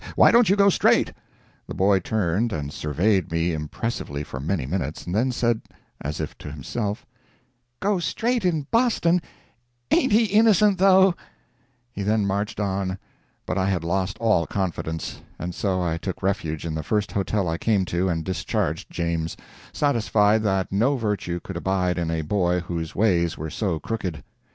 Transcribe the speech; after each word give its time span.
Why 0.15 0.31
don't 0.31 0.49
you 0.49 0.55
go 0.55 0.69
straight?" 0.69 1.13
The 1.67 1.75
boy 1.75 1.99
turned 1.99 2.51
and 2.51 2.73
surveyed 2.73 3.31
me 3.31 3.53
impressively 3.53 4.23
for 4.23 4.39
many 4.39 4.65
minutes, 4.65 5.05
and 5.05 5.13
then 5.13 5.31
said, 5.31 5.61
as 6.01 6.19
if 6.19 6.35
to 6.39 6.51
himself: 6.51 7.05
"Go 7.79 7.99
straight 7.99 8.43
in 8.43 8.65
Boston—ain't 8.71 10.11
he 10.11 10.23
innocent, 10.25 10.79
though?" 10.79 11.13
He 11.91 12.01
then 12.01 12.25
marched 12.25 12.59
on. 12.59 12.97
But 13.45 13.59
I 13.59 13.69
had 13.69 13.83
lost 13.83 14.17
all 14.17 14.47
confidence, 14.47 15.21
and 15.37 15.53
so 15.53 15.83
I 15.83 15.99
took 15.99 16.23
refuge 16.23 16.65
in 16.65 16.73
the 16.73 16.81
first 16.81 17.11
hotel 17.11 17.47
I 17.47 17.59
came 17.59 17.85
to 17.93 18.09
and 18.09 18.23
discharged 18.23 18.89
James, 18.91 19.37
satisfied 19.71 20.41
that 20.41 20.71
no 20.71 20.97
virtue 20.97 21.39
could 21.39 21.57
abide 21.57 21.99
in 21.99 22.09
a 22.09 22.23
boy 22.23 22.61
whose 22.61 22.95
ways 22.95 23.37
were 23.37 23.51
so 23.51 23.79
crooked. 23.79 24.23